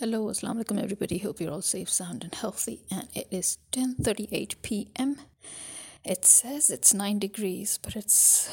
[0.00, 1.18] Hello, assalamu alaikum everybody.
[1.18, 2.80] Hope you're all safe, sound and healthy.
[2.90, 5.18] And it is 10:38 p.m.
[6.02, 8.48] It says it's 9 degrees, but it's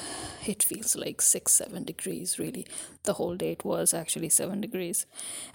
[0.46, 2.68] it feels like 6 7 degrees really.
[3.04, 5.06] The whole day it was actually 7 degrees.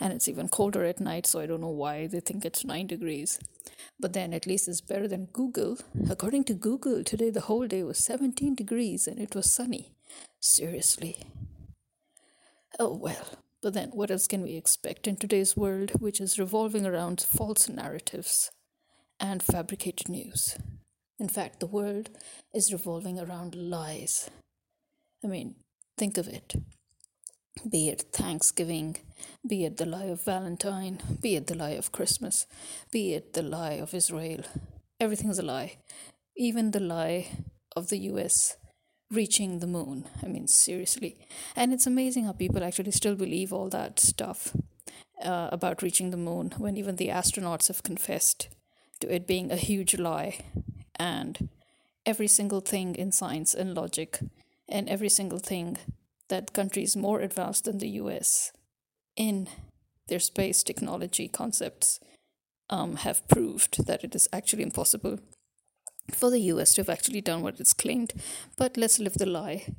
[0.01, 2.87] And it's even colder at night, so I don't know why they think it's 9
[2.87, 3.39] degrees.
[4.01, 5.77] But then at least it's better than Google.
[6.09, 9.93] According to Google, today the whole day was 17 degrees and it was sunny.
[10.41, 11.19] Seriously.
[12.81, 13.44] Oh well.
[13.65, 17.67] But then, what else can we expect in today's world, which is revolving around false
[17.67, 18.51] narratives
[19.19, 20.59] and fabricated news?
[21.19, 22.11] In fact, the world
[22.53, 24.29] is revolving around lies.
[25.25, 25.55] I mean,
[25.97, 26.57] think of it.
[27.67, 28.99] Be it Thanksgiving,
[29.49, 32.45] be it the lie of Valentine, be it the lie of Christmas,
[32.93, 34.43] be it the lie of Israel.
[35.01, 35.79] Everything's a lie.
[36.37, 37.29] Even the lie
[37.75, 38.59] of the US
[39.15, 40.07] reaching the moon.
[40.23, 41.17] I mean, seriously.
[41.57, 44.55] And it's amazing how people actually still believe all that stuff
[45.23, 48.49] uh, about reaching the moon when even the astronauts have confessed
[49.01, 50.39] to it being a huge lie.
[50.97, 51.49] And
[52.07, 54.21] every single thing in science and logic,
[54.69, 55.79] and every single thing
[56.29, 58.53] that countries more advanced than the US
[59.17, 59.49] in
[60.09, 62.01] their space technology concepts
[62.71, 65.19] um, have proved that it is actually impossible
[66.11, 68.13] for the US to have actually done what it's claimed.
[68.57, 69.75] But let's live the lie.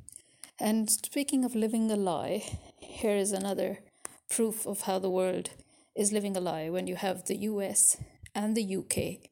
[0.58, 2.42] And speaking of living a lie,
[2.80, 3.80] here is another
[4.28, 5.50] proof of how the world
[5.94, 7.96] is living a lie when you have the US
[8.34, 9.30] and the UK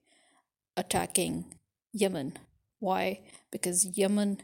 [0.76, 1.54] attacking
[1.92, 2.38] Yemen.
[2.80, 3.20] Why?
[3.50, 4.42] Because Yemen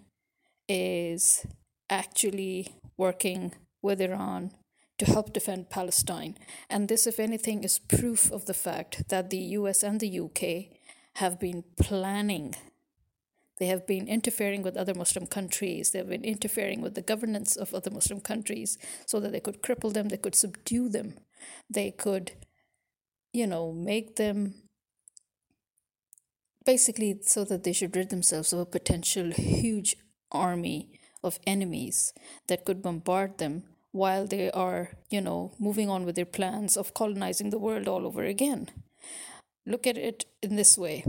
[0.69, 1.45] is
[1.91, 4.53] actually working with Iran
[4.99, 6.37] to help defend Palestine.
[6.69, 10.80] And this, if anything, is proof of the fact that the US and the UK
[11.17, 12.55] have been planning.
[13.59, 15.91] They have been interfering with other Muslim countries.
[15.91, 19.63] They have been interfering with the governance of other Muslim countries so that they could
[19.63, 21.19] cripple them, they could subdue them,
[21.69, 22.33] they could,
[23.33, 24.55] you know, make them
[26.65, 29.97] basically so that they should rid themselves of a potential huge
[30.33, 30.91] army
[31.23, 32.15] of enemies
[32.47, 36.95] that could bombard them while they are, you know, moving on with their plans of
[36.95, 38.71] colonizing the world all over again
[39.71, 41.05] look at it in this way.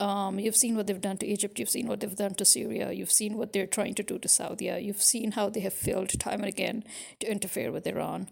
[0.00, 2.92] Um, you've seen what they've done to Egypt, you've seen what they've done to Syria,
[2.92, 6.18] you've seen what they're trying to do to Saudi, you've seen how they have failed
[6.18, 6.84] time and again
[7.20, 8.28] to interfere with Iran,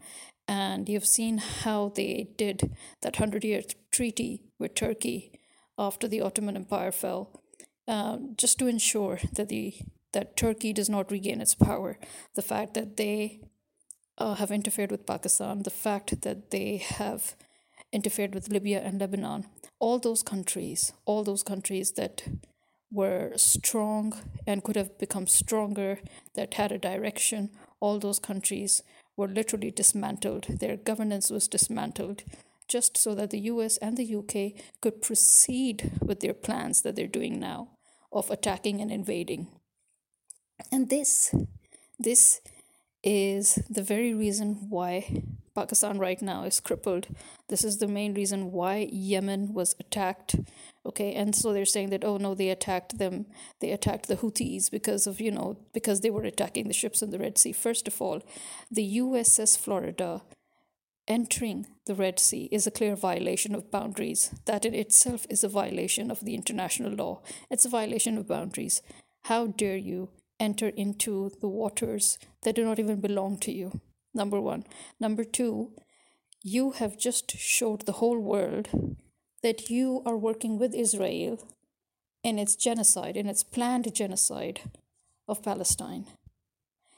[0.48, 5.38] and you've seen how they did that 100 year treaty with Turkey
[5.78, 7.40] after the Ottoman Empire fell,
[7.86, 9.74] uh, just to ensure that, the,
[10.12, 11.98] that Turkey does not regain its power.
[12.34, 13.40] The fact that they
[14.18, 17.34] uh, have interfered with Pakistan, the fact that they have
[17.92, 19.46] interfered with Libya and Lebanon.
[19.82, 22.22] All those countries, all those countries that
[22.92, 24.14] were strong
[24.46, 25.98] and could have become stronger,
[26.34, 27.50] that had a direction,
[27.80, 28.82] all those countries
[29.16, 30.46] were literally dismantled.
[30.60, 32.22] Their governance was dismantled
[32.68, 37.18] just so that the US and the UK could proceed with their plans that they're
[37.18, 37.70] doing now
[38.12, 39.48] of attacking and invading.
[40.70, 41.34] And this,
[41.98, 42.40] this
[43.02, 45.24] is the very reason why
[45.54, 47.08] Pakistan right now is crippled.
[47.48, 50.36] This is the main reason why Yemen was attacked.
[50.86, 53.26] Okay, and so they're saying that, oh no, they attacked them,
[53.60, 57.10] they attacked the Houthis because of, you know, because they were attacking the ships in
[57.10, 57.52] the Red Sea.
[57.52, 58.22] First of all,
[58.70, 60.22] the USS Florida
[61.06, 64.34] entering the Red Sea is a clear violation of boundaries.
[64.46, 67.20] That in itself is a violation of the international law.
[67.50, 68.82] It's a violation of boundaries.
[69.24, 73.80] How dare you enter into the waters that do not even belong to you?
[74.14, 74.64] Number one.
[75.00, 75.72] Number two,
[76.42, 78.68] you have just showed the whole world
[79.42, 81.46] that you are working with Israel
[82.22, 84.60] in its genocide, in its planned genocide
[85.28, 86.06] of Palestine.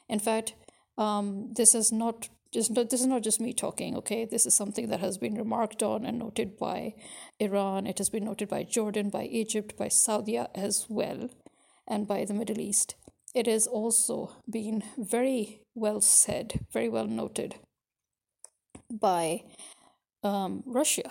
[0.08, 0.54] In fact,
[0.96, 3.96] um, this is not just this is not just me talking.
[3.96, 6.94] Okay, this is something that has been remarked on and noted by
[7.40, 7.86] Iran.
[7.86, 11.30] It has been noted by Jordan, by Egypt, by Saudi as well,
[11.88, 12.94] and by the Middle East.
[13.34, 17.56] It has also been very well said, very well noted
[18.90, 19.42] by
[20.22, 21.10] um, Russia.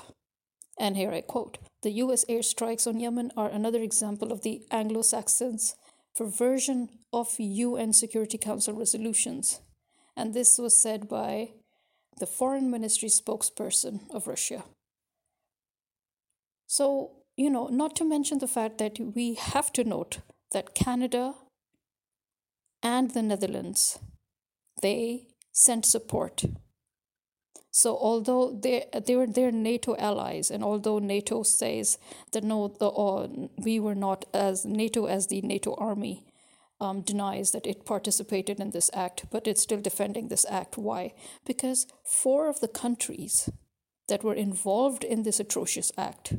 [0.79, 5.01] And here I quote The US airstrikes on Yemen are another example of the Anglo
[5.01, 5.75] Saxons'
[6.15, 9.59] perversion of UN Security Council resolutions.
[10.15, 11.49] And this was said by
[12.19, 14.63] the foreign ministry spokesperson of Russia.
[16.67, 20.19] So, you know, not to mention the fact that we have to note
[20.51, 21.33] that Canada
[22.81, 23.99] and the Netherlands,
[24.81, 26.43] they sent support.
[27.71, 31.97] So although they they were they're NATO allies, and although NATO says
[32.31, 33.27] that no, the, uh,
[33.57, 36.23] we were not as NATO as the NATO army
[36.79, 40.77] um, denies that it participated in this act, but it's still defending this act.
[40.77, 41.13] Why?
[41.45, 43.49] Because four of the countries
[44.07, 46.33] that were involved in this atrocious act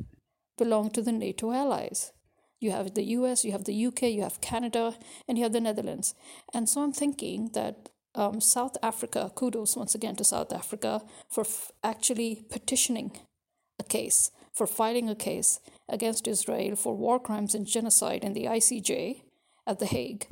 [0.57, 2.13] belong to the NATO allies.
[2.59, 4.95] You have the US, you have the UK, you have Canada,
[5.27, 6.15] and you have the Netherlands.
[6.53, 11.41] And so I'm thinking that um, South Africa, kudos once again to South Africa for
[11.41, 13.11] f- actually petitioning
[13.79, 15.59] a case, for filing a case
[15.89, 19.21] against Israel for war crimes and genocide in the ICJ
[19.67, 20.27] at The Hague.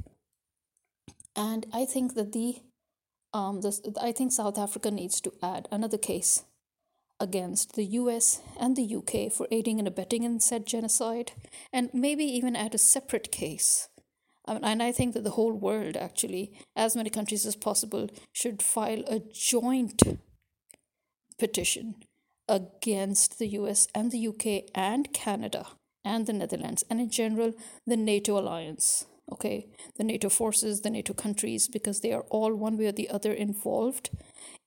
[1.36, 2.62] And I think that the
[3.34, 6.44] um, this, I think South Africa needs to add another case
[7.20, 11.32] against the US and the UK for aiding and abetting in said genocide,
[11.72, 13.90] and maybe even add a separate case.
[14.46, 18.10] I mean, and I think that the whole world, actually, as many countries as possible,
[18.32, 20.02] should file a joint
[21.40, 21.96] petition
[22.48, 25.68] against the US and the UK and Canada
[26.04, 27.54] and the Netherlands, and in general,
[27.88, 29.68] the NATO alliance okay?
[29.98, 33.32] The nato forces the nato countries because they are all one way or the other
[33.32, 34.10] involved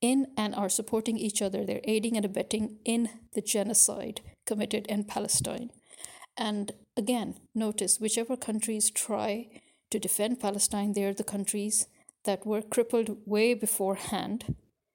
[0.00, 1.64] in and are supporting each other.
[1.64, 5.70] They're aiding and abetting in the genocide committed in palestine.
[6.37, 9.49] And again notice whichever countries try
[9.91, 11.87] to defend palestine they're the countries
[12.25, 14.55] that were crippled way beforehand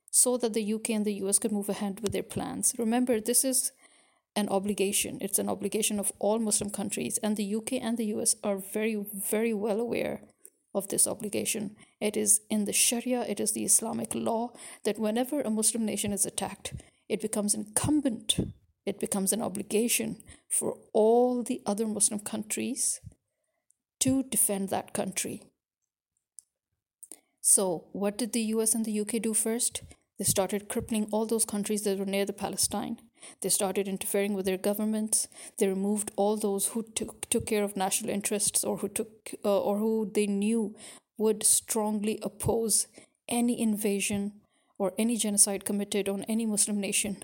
[0.09, 3.43] so that the uk and the us could move ahead with their plans remember this
[3.43, 3.71] is
[4.35, 5.17] an obligation.
[5.21, 9.03] It's an obligation of all Muslim countries, and the UK and the US are very,
[9.29, 10.21] very well aware
[10.73, 11.75] of this obligation.
[11.99, 14.53] It is in the Sharia, it is the Islamic law
[14.85, 16.73] that whenever a Muslim nation is attacked,
[17.09, 18.39] it becomes incumbent,
[18.85, 23.01] it becomes an obligation for all the other Muslim countries
[24.01, 25.41] to defend that country.
[27.39, 29.81] So, what did the US and the UK do first?
[30.19, 32.97] They started crippling all those countries that were near the Palestine
[33.41, 35.27] they started interfering with their governments.
[35.57, 39.59] They removed all those who took, took care of national interests or who took uh,
[39.59, 40.75] or who they knew
[41.17, 42.87] would strongly oppose
[43.29, 44.33] any invasion
[44.77, 47.23] or any genocide committed on any Muslim nation.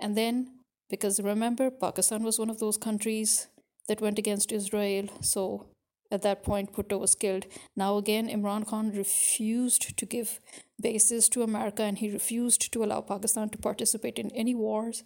[0.00, 3.48] And then, because remember, Pakistan was one of those countries
[3.88, 5.66] that went against Israel, so
[6.10, 7.46] at that point, Bhutto was killed.
[7.76, 10.40] Now, again, Imran Khan refused to give
[10.80, 15.04] bases to America and he refused to allow Pakistan to participate in any wars.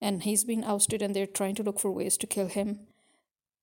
[0.00, 2.86] And he's been ousted, and they're trying to look for ways to kill him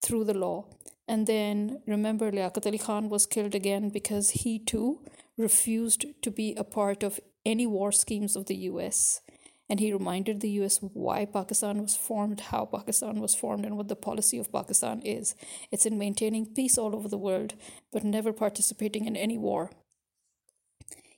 [0.02, 0.66] through the law.
[1.08, 5.00] And then remember, Liaquat Ali Khan was killed again because he too
[5.38, 9.20] refused to be a part of any war schemes of the US
[9.68, 13.88] and he reminded the US why Pakistan was formed, how Pakistan was formed, and what
[13.88, 15.34] the policy of Pakistan is.
[15.70, 17.54] It's in maintaining peace all over the world,
[17.92, 19.70] but never participating in any war.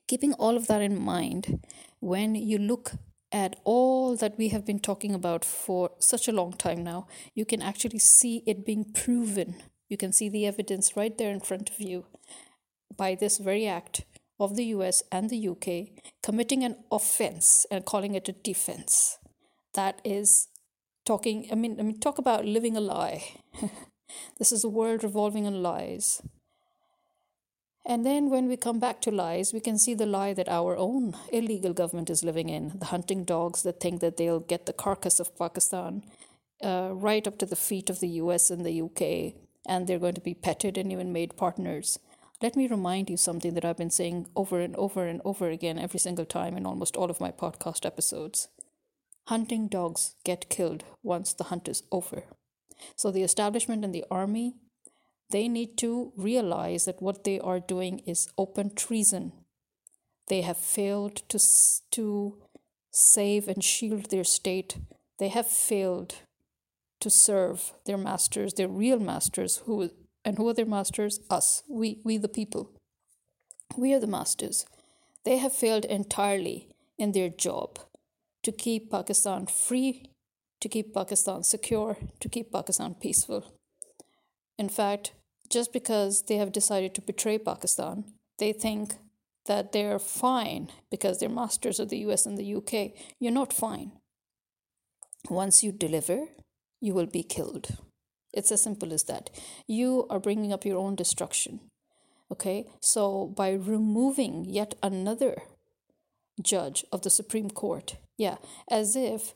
[0.07, 1.63] Keeping all of that in mind,
[2.01, 2.93] when you look
[3.31, 7.45] at all that we have been talking about for such a long time now, you
[7.45, 9.57] can actually see it being proven.
[9.91, 12.07] You can see the evidence right there in front of you
[12.97, 14.05] by this very act
[14.39, 19.19] of the US and the UK committing an offense and calling it a defense.
[19.75, 20.49] That is
[21.05, 23.25] talking, I mean, I mean talk about living a lie.
[24.39, 26.23] this is a world revolving on lies.
[27.89, 30.77] And then when we come back to lies, we can see the lie that our
[30.77, 34.75] own illegal government is living in the hunting dogs that think that they'll get the
[34.75, 36.03] carcass of Pakistan
[36.63, 39.35] uh, right up to the feet of the US and the UK,
[39.67, 41.99] and they're going to be petted and even made partners.
[42.41, 45.77] Let me remind you something that I've been saying over and over and over again
[45.77, 48.47] every single time in almost all of my podcast episodes.
[49.27, 52.23] Hunting dogs get killed once the hunt is over.
[52.95, 54.55] So the establishment and the army,
[55.31, 59.33] they need to realize that what they are doing is open treason.
[60.29, 61.41] They have failed to,
[61.91, 62.39] to
[62.93, 64.79] save and shield their state.
[65.19, 66.15] They have failed
[67.01, 69.91] to serve their masters, their real masters, who
[70.29, 71.21] and who are their masters?
[71.31, 72.71] Us, we, we the people.
[73.79, 74.67] We are the masters.
[75.25, 76.69] They have failed entirely
[76.99, 77.79] in their job
[78.43, 80.11] to keep Pakistan free,
[80.61, 83.55] to keep Pakistan secure, to keep Pakistan peaceful.
[84.59, 85.13] In fact,
[85.49, 88.05] just because they have decided to betray Pakistan,
[88.39, 88.97] they think
[89.47, 92.93] that they're fine because they're masters of the US and the UK.
[93.19, 93.93] You're not fine.
[95.31, 96.27] Once you deliver,
[96.83, 97.79] you will be killed.
[98.39, 99.31] It's as simple as that.
[99.67, 101.59] You are bringing up your own destruction.
[102.31, 105.43] Okay, so by removing yet another
[106.41, 108.37] judge of the Supreme Court, yeah,
[108.71, 109.35] as if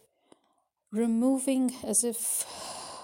[0.93, 2.45] removing, as if,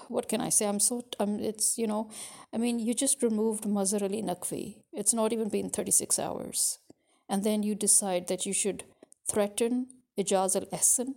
[0.07, 0.67] what can I say?
[0.67, 2.09] I'm so, um, it's, you know,
[2.53, 4.77] I mean, you just removed Mazhar Ali Naqvi.
[4.93, 6.79] It's not even been 36 hours.
[7.27, 8.85] And then you decide that you should
[9.27, 9.87] threaten
[10.17, 11.15] Ijaz ul Ahsan,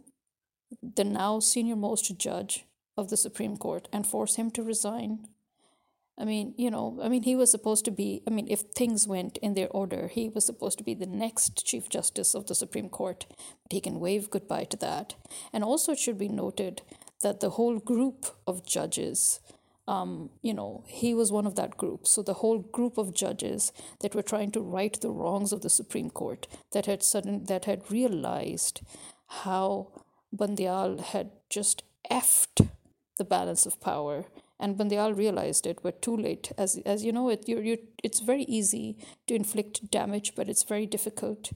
[0.82, 2.64] the now senior most judge
[2.96, 5.28] of the Supreme Court and force him to resign.
[6.18, 9.08] I mean, you know, I mean, he was supposed to be, I mean, if things
[9.08, 12.54] went in their order, he was supposed to be the next Chief Justice of the
[12.54, 13.24] Supreme Court,
[13.62, 15.14] but he can wave goodbye to that.
[15.52, 16.82] And also, it should be noted
[17.22, 19.40] that the whole group of judges,
[19.88, 22.06] um, you know, he was one of that group.
[22.06, 25.70] So the whole group of judges that were trying to right the wrongs of the
[25.70, 28.82] Supreme Court, that had sudden, that had realized
[29.28, 29.88] how
[30.30, 32.68] Bandial had just effed
[33.18, 34.24] the balance of power.
[34.58, 36.52] And when they all realized it but too late.
[36.56, 40.62] As as you know it you you it's very easy to inflict damage but it's
[40.62, 41.52] very difficult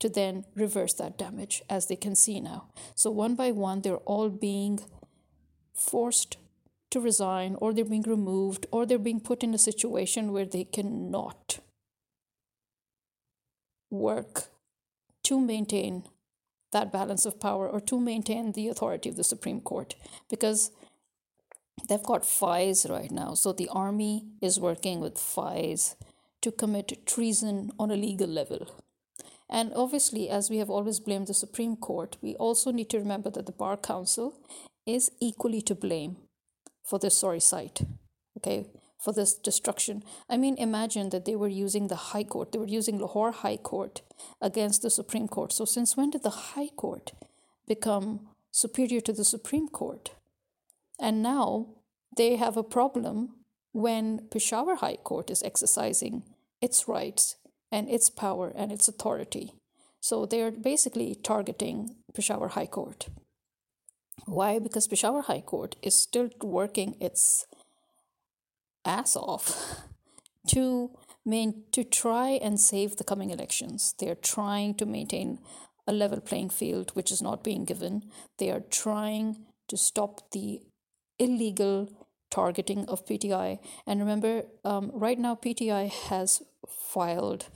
[0.00, 2.68] to then reverse that damage as they can see now.
[2.94, 4.80] So one by one they're all being
[5.74, 6.36] forced
[6.90, 10.64] to resign or they're being removed or they're being put in a situation where they
[10.64, 11.60] cannot
[13.90, 14.48] work
[15.24, 16.04] to maintain
[16.72, 19.94] that balance of power or to maintain the authority of the Supreme Court.
[20.28, 20.70] Because
[21.88, 23.34] they've got Faez Isa right now.
[23.34, 25.96] So the army is working with Faez Isa
[26.42, 28.82] to commit treason on a legal level.
[29.50, 33.30] And obviously, as we have always blamed the Supreme Court, we also need to remember
[33.30, 34.34] that the Bar Council
[34.86, 36.16] is equally to blame
[36.84, 37.82] for this sorry sight,
[38.36, 38.66] okay,
[38.98, 40.02] for this destruction.
[40.28, 43.56] I mean, imagine that they were using the High Court, they were using Lahore High
[43.56, 44.02] Court
[44.40, 45.52] against the Supreme Court.
[45.52, 47.12] So, since when did the High Court
[47.66, 50.10] become superior to the Supreme Court?
[51.00, 51.66] And now
[52.16, 53.36] they have a problem
[53.72, 56.24] when Peshawar High Court is exercising
[56.60, 57.36] its rights
[57.70, 59.52] and its power and its authority.
[60.00, 63.08] So they're basically targeting Peshawar High Court.
[64.26, 64.58] Why?
[64.58, 67.46] Because Peshawar High Court is still working its
[68.84, 69.82] ass off
[70.48, 70.90] to
[71.24, 73.94] main to try and save the coming elections.
[73.98, 75.38] They are trying to maintain
[75.86, 78.10] a level playing field, which is not being given.
[78.38, 80.62] They are trying to stop the
[81.18, 81.88] illegal
[82.30, 83.58] targeting of PTI.
[83.86, 87.46] And remember, um, right now, PTI has filed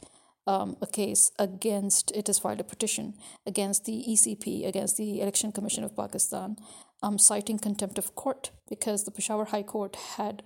[0.47, 3.15] um, a case against, it has filed a petition
[3.47, 6.57] against the ECP, against the Election Commission of Pakistan,
[7.03, 10.43] um, citing contempt of court because the Peshawar High Court had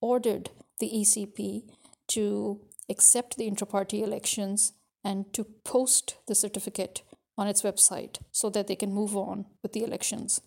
[0.00, 1.62] ordered the ECP
[2.08, 4.72] to accept the intra-party elections
[5.04, 7.02] and to post the certificate
[7.38, 10.40] on its website so that they can move on with the elections.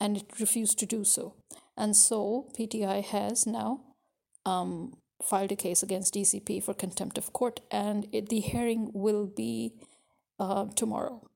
[0.00, 1.34] And it refused to do so.
[1.80, 3.80] And so PTI has now
[4.44, 9.24] um, filed a case against ECP for contempt of court, and it, the hearing will
[9.24, 9.72] be
[10.38, 11.26] uh, tomorrow.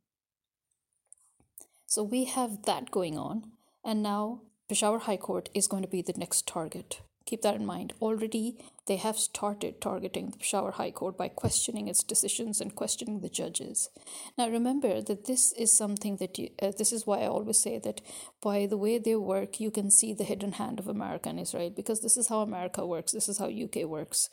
[1.86, 6.02] So we have that going on, and now Peshawar High Court is going to be
[6.02, 7.00] the next target.
[7.24, 7.94] Keep that in mind.
[8.02, 13.20] Already, they have started targeting the Peshawar High Court by questioning its decisions and questioning
[13.20, 13.88] the judges.
[14.36, 17.78] Now, remember that this is something that you, uh, this is why I always say
[17.78, 18.02] that
[18.42, 21.70] by the way they work, you can see the hidden hand of America and Israel
[21.70, 24.28] because this is how America works, this is how UK works.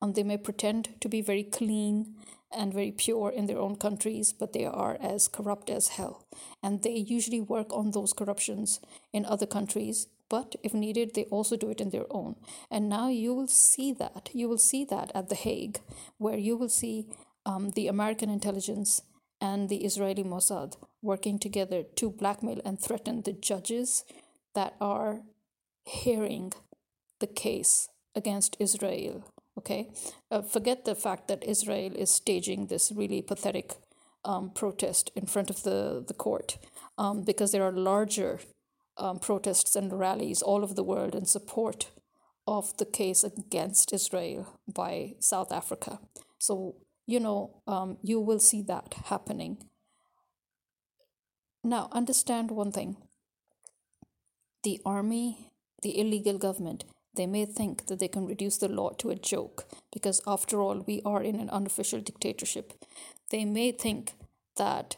[0.00, 2.14] Um, they may pretend to be very clean
[2.56, 6.26] and very pure in their own countries, but they are as corrupt as hell.
[6.62, 8.80] And they usually work on those corruptions
[9.12, 12.36] in other countries but if needed, they also do it in their own.
[12.70, 14.30] And now you will see that.
[14.32, 15.80] You will see that at The Hague,
[16.18, 17.06] where you will see
[17.44, 19.02] um, the American intelligence
[19.40, 24.04] and the Israeli Mossad working together to blackmail and threaten the judges
[24.54, 25.20] that are
[25.84, 26.52] hearing
[27.20, 29.24] the case against Israel.
[29.58, 29.90] Okay?
[30.30, 33.74] Uh, forget the fact that Israel is staging this really pathetic
[34.24, 36.58] um, protest in front of the, the court
[36.98, 38.40] um, because there are larger
[38.98, 41.90] um, protests and rallies all over the world in support
[42.46, 45.98] of the case against Israel by South Africa.
[46.38, 46.76] So,
[47.06, 49.58] you know, um, you will see that happening.
[51.64, 52.96] Now, understand one thing
[54.62, 55.50] the army,
[55.82, 56.84] the illegal government,
[57.16, 60.84] they may think that they can reduce the law to a joke because, after all,
[60.86, 62.72] we are in an unofficial dictatorship.
[63.30, 64.12] They may think
[64.56, 64.96] that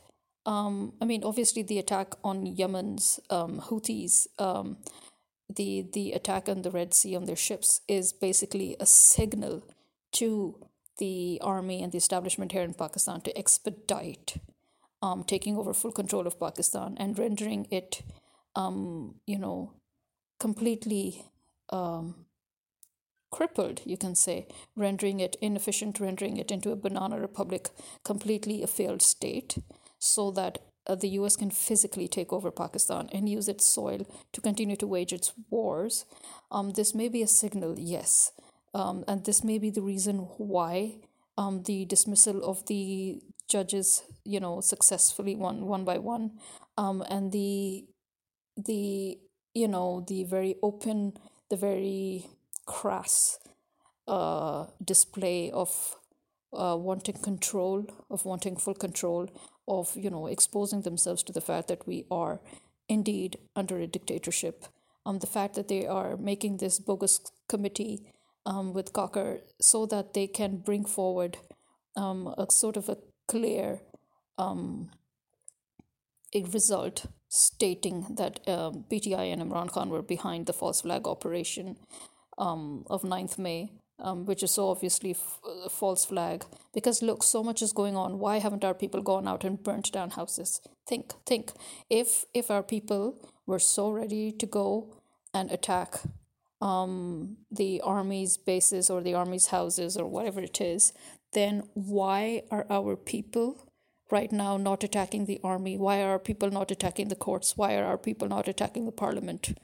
[0.49, 4.79] um, I mean, obviously, the attack on Yemen's um, Houthis, um,
[5.55, 9.63] the the attack on the Red Sea on their ships is basically a signal
[10.13, 10.57] to
[10.97, 14.39] the army and the establishment here in Pakistan to expedite
[15.03, 18.01] um, taking over full control of Pakistan and rendering it,
[18.57, 19.75] um, you know,
[20.41, 21.27] completely
[21.69, 22.25] um,
[23.31, 27.69] crippled, you can say, rendering it inefficient, rendering it into a banana republic,
[28.03, 29.59] completely a failed state
[29.99, 34.41] so that uh, the US can physically take over Pakistan and use its soil to
[34.41, 36.07] continue to wage its wars.
[36.51, 38.33] Um, this may be a signal, yes.
[38.75, 40.97] Um, and this may be the reason why
[41.37, 46.33] um, the dismissal of the judges, you know, successfully one one by one,
[46.77, 47.87] um, and the
[48.57, 49.19] the
[49.55, 51.15] you know the very open,
[51.49, 52.27] the very
[52.67, 53.39] crass
[54.07, 55.97] uh, display of
[56.53, 59.29] uh, wanting control, of wanting full control,
[59.69, 62.41] of you know exposing themselves to the fact that we are
[62.89, 64.65] indeed under a dictatorship.
[65.07, 68.13] Um, the fact that they are making this bogus committee
[68.45, 71.39] um, with Kakar so that they can bring forward
[71.97, 73.81] um, a sort of a clear
[74.37, 74.91] um,
[76.35, 81.77] a result stating that um, PTI and Imran Khan were behind the false flag operation
[82.39, 86.45] um, of 9th May, um, which is so obviously f- a false flag.
[86.73, 88.19] Because look, so much is going on.
[88.19, 90.61] Why haven't our people gone out and burnt down houses?
[90.87, 91.53] Think, think.
[91.91, 94.95] If if our people were so ready to go
[95.35, 96.01] and attack
[96.61, 100.93] um, the army's bases or the army's houses or whatever it is,
[101.33, 103.69] then why are our people
[104.11, 105.77] right now not attacking the army?
[105.77, 107.57] Why are our people not attacking the courts?
[107.57, 109.59] Why are our people not attacking the parliament?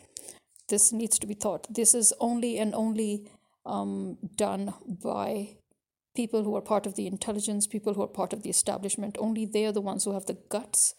[0.69, 1.67] This needs to be thought.
[1.73, 3.27] This is only and only
[3.67, 5.57] um, done by
[6.15, 9.17] people who are part of the intelligence, people who are part of the establishment.
[9.19, 10.95] Only they are the ones who have the guts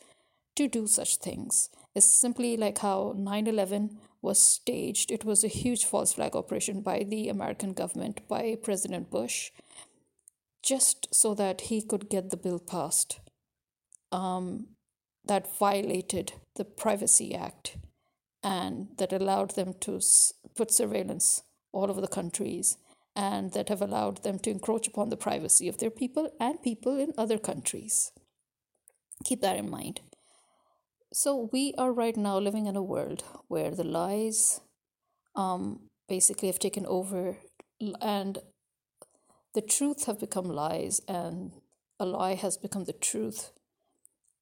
[0.56, 1.70] to do such things.
[1.94, 5.12] It's simply like how 9 11 was staged.
[5.12, 9.52] It was a huge false flag operation by the American government, by President Bush,
[10.64, 13.20] just so that he could get the bill passed
[14.12, 14.68] um,
[15.26, 17.78] that violated the Privacy Act
[18.44, 20.00] and that allowed them to
[20.56, 21.44] put surveillance
[21.76, 22.78] all over the countries
[23.16, 26.98] and that have allowed them to encroach upon the privacy of their people and people
[27.00, 28.12] in other countries.
[29.24, 30.02] Keep that in mind.
[31.14, 34.60] So, we are right now living in a world where the lies
[35.36, 37.38] um, basically have taken over
[38.02, 38.40] and
[39.54, 41.54] the truth have become lies and
[42.00, 43.52] a lie has become the truth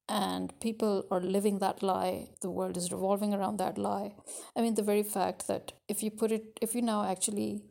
[0.08, 4.14] and people are living that lie the world is revolving around that lie.
[4.56, 7.62] I mean the very fact that if you put it if you now actually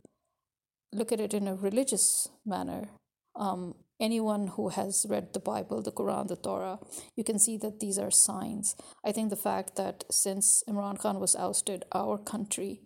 [0.91, 2.89] look at it in a religious manner
[3.35, 6.77] um, anyone who has read the bible the quran the torah
[7.15, 8.75] you can see that these are signs.
[9.03, 12.81] I think the fact that since imran khan was ousted our country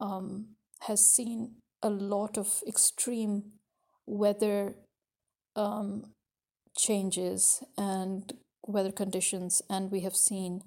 [0.00, 3.52] um, has seen a lot of extreme
[4.06, 4.74] weather
[5.56, 6.12] um,
[6.76, 8.32] changes and
[8.66, 10.62] weather conditions, and we have seen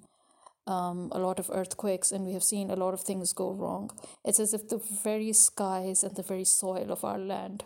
[0.66, 3.90] um, a lot of earthquakes, and we have seen a lot of things go wrong.
[4.24, 7.64] It's as if the very skies and the very soil of our land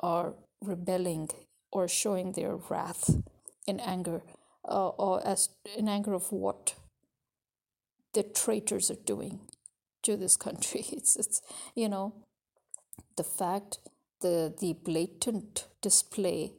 [0.00, 1.30] are rebelling
[1.70, 3.10] or showing their wrath
[3.66, 4.22] in anger,
[4.68, 6.74] uh, or as in anger of what
[8.12, 9.40] the traitors are doing
[10.02, 10.84] to this country.
[10.92, 11.40] It's it's
[11.74, 12.12] you know
[13.16, 13.78] the fact
[14.20, 16.52] the the blatant display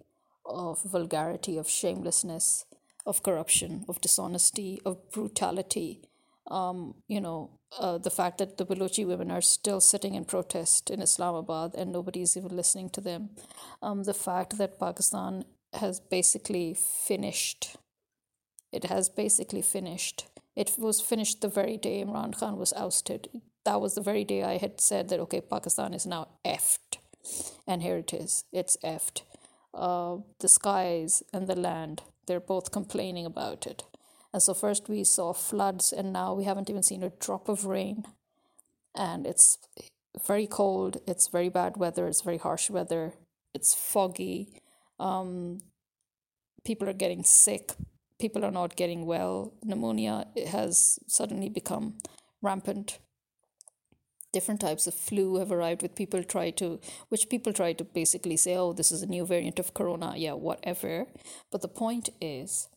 [0.46, 2.66] of vulgarity of shamelessness
[3.06, 6.02] of corruption, of dishonesty, of brutality.
[6.50, 10.90] Um, you know, uh, the fact that the Balochi women are still sitting in protest
[10.90, 13.30] in Islamabad and nobody is even listening to them.
[13.82, 17.78] Um, the fact that Pakistan has basically finished.
[18.72, 20.28] It has basically finished.
[20.56, 23.30] It was finished the very day Imran Khan was ousted.
[23.66, 26.98] That was the very day I had said that, okay, Pakistan is now effed.
[27.66, 28.44] And here it is.
[28.52, 29.22] It's effed.
[29.74, 33.84] Uh, the skies and the land they're both complaining about it.
[34.32, 37.66] And so first we saw floods, and now we haven't even seen a drop of
[37.66, 38.04] rain.
[38.96, 39.58] And it's
[40.26, 43.14] very cold, it's very bad weather, it's very harsh weather,
[43.54, 44.62] it's foggy.
[45.00, 45.60] Um,
[46.64, 47.74] people are getting sick,
[48.20, 49.54] people are not getting well.
[49.64, 51.98] Pneumonia has suddenly become
[52.42, 53.00] rampant
[54.34, 58.36] different types of flu have arrived with people try to which people try to basically
[58.36, 61.06] say oh this is a new variant of corona yeah whatever
[61.52, 62.68] but the point is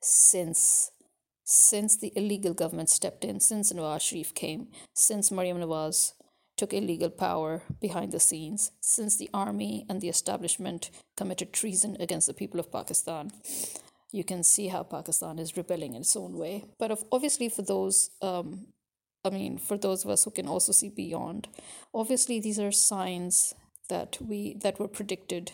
[0.00, 0.90] since
[1.44, 6.12] since the illegal government stepped in since Nawaz Sharif came since Maryam Nawaz
[6.56, 12.28] took illegal power behind the scenes since the army and the establishment committed treason against
[12.28, 13.30] the people of Pakistan
[14.14, 16.64] you can see how Pakistan is rebelling in its own way.
[16.78, 18.68] But obviously, for those um,
[19.24, 21.48] I mean, for those of us who can also see beyond,
[21.94, 23.54] obviously these are signs
[23.88, 25.52] that we that were predicted,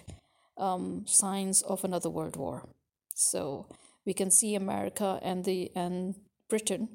[0.58, 2.68] um, signs of another world war.
[3.14, 3.66] So
[4.04, 6.16] we can see America and the and
[6.48, 6.88] Britain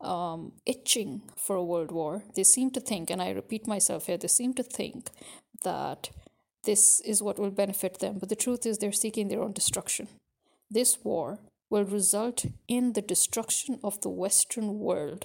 [0.00, 2.22] um, itching for a world war.
[2.36, 5.10] They seem to think, and I repeat myself here, they seem to think
[5.62, 6.10] that
[6.64, 8.18] this is what will benefit them.
[8.18, 10.08] But the truth is, they're seeking their own destruction.
[10.70, 11.40] This war
[11.70, 15.24] will result in the destruction of the Western world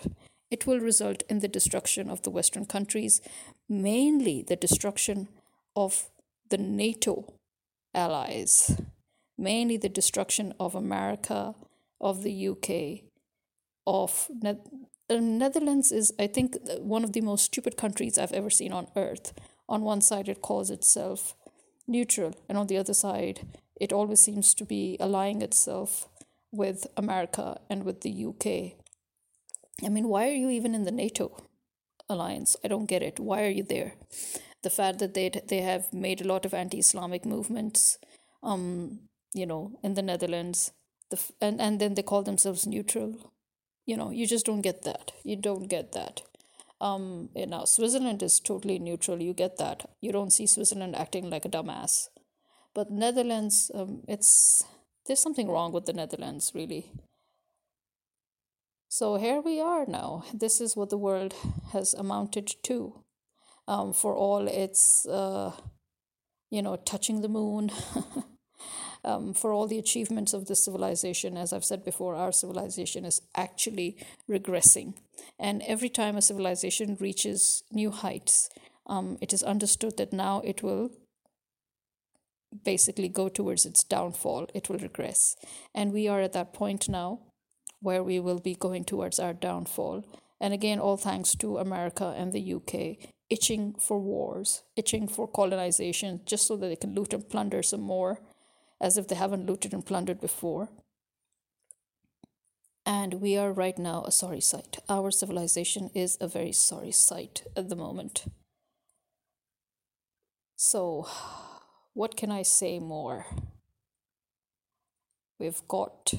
[0.55, 3.19] it will result in the destruction of the Western countries,
[3.67, 5.27] mainly the destruction
[5.75, 6.09] of
[6.49, 7.33] the NATO
[7.93, 8.79] allies,
[9.37, 11.55] mainly the destruction of America,
[11.99, 13.01] of the UK,
[13.85, 14.63] of ne-
[15.09, 18.87] the Netherlands is, I think, one of the most stupid countries I've ever seen on
[18.95, 19.33] earth.
[19.67, 21.35] On one side, it calls itself
[21.85, 23.41] neutral, and on the other side,
[23.75, 26.07] it always seems to be allying itself
[26.53, 28.84] with America and with the UK.
[29.83, 31.37] I mean, why are you even in the NATO
[32.09, 32.55] alliance?
[32.63, 33.19] I don't get it.
[33.19, 33.93] Why are you there?
[34.63, 37.97] The fact that they they have made a lot of anti-Islamic movements,
[38.41, 38.99] um,
[39.33, 40.71] you know, in the Netherlands,
[41.11, 43.31] the and and then they call themselves neutral.
[43.85, 45.11] You know, you just don't get that.
[45.23, 46.21] You don't get that.
[46.81, 49.21] Um, you know, Switzerland is totally neutral.
[49.21, 49.89] You get that.
[50.01, 52.09] You don't see Switzerland acting like a dumbass.
[52.73, 54.63] But Netherlands, um, it's
[55.05, 56.91] there's something wrong with the Netherlands, really.
[58.87, 60.23] So here we are now.
[60.33, 61.33] This is what the world
[61.73, 63.03] has amounted to.
[63.67, 65.51] Um, for all its, uh,
[66.51, 67.71] you know, touching the moon,
[69.03, 73.21] um, for all the achievements of the civilization, as I've said before, our civilization is
[73.35, 73.97] actually
[74.29, 74.93] regressing.
[75.39, 78.49] And every time a civilization reaches new heights,
[78.85, 80.91] um, it is understood that now it will
[82.63, 85.35] basically go towards its downfall, it will regress.
[85.73, 87.19] And we are at that point now
[87.81, 90.03] where we will be going towards our downfall.
[90.39, 96.21] And again, all thanks to America and the UK itching for wars, itching for colonization,
[96.25, 98.19] just so that they can loot and plunder some more,
[98.79, 100.69] as if they haven't looted and plundered before.
[102.85, 104.77] And we are right now a sorry sight.
[104.87, 108.25] Our civilization is a very sorry sight at the moment.
[110.55, 111.07] So,
[111.93, 113.25] what can I say more?
[115.39, 116.13] We've got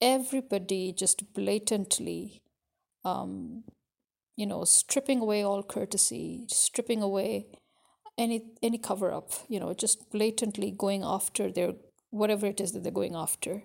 [0.00, 2.42] everybody just blatantly,
[3.04, 3.64] um,
[4.36, 7.46] you know, stripping away all courtesy, stripping away
[8.18, 11.72] any any cover up, you know, just blatantly going after their
[12.10, 13.62] whatever it is that they're going after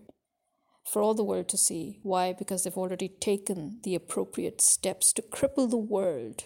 [0.86, 2.00] for all the world to see.
[2.04, 2.34] Why?
[2.34, 6.44] Because they've already taken the appropriate steps to cripple the world.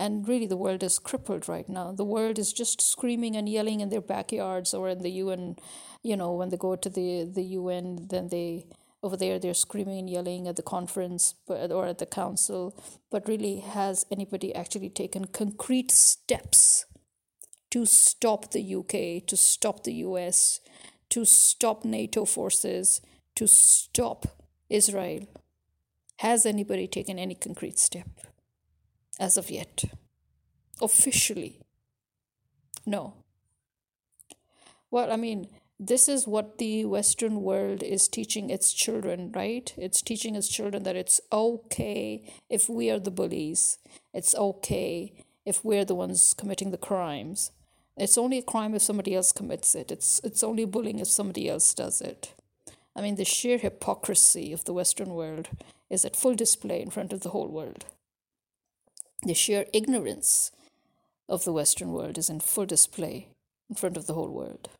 [0.00, 1.92] And really, the world is crippled right now.
[1.92, 5.56] The world is just screaming and yelling in their backyards or in the UN
[6.02, 8.66] you know when they go to the the UN then they
[9.02, 12.82] over there they're screaming and yelling at the conference but, or at the council.
[13.10, 16.86] But really has anybody actually taken concrete steps
[17.70, 20.60] to stop the UK to stop the US
[21.10, 23.02] to stop NATO forces
[23.34, 24.26] to stop
[24.70, 25.26] Israel?
[26.18, 28.08] Has anybody taken any concrete step
[29.18, 29.84] as of yet
[30.80, 31.60] officially
[32.86, 33.14] no
[34.90, 35.48] well i mean
[35.82, 39.72] this is what the Western world is teaching its children, right?
[39.78, 43.78] It's teaching its children that it's okay if we are the bullies.
[44.12, 45.14] It's okay
[45.46, 47.50] if we're the ones committing the crimes.
[47.96, 49.90] It's only a crime if somebody else commits it.
[49.90, 52.34] It's it's only bullying if somebody else does it.
[52.94, 55.48] I mean, the sheer hypocrisy of the Western world
[55.88, 57.86] is at full display in front of the whole world.
[59.22, 60.50] The sheer ignorance
[61.28, 63.28] of the Western world is in full display
[63.68, 64.70] in front of the whole world.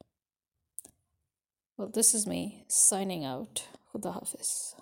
[1.77, 3.65] Well, this is me signing out.
[3.93, 4.75] Khuda Hafiz.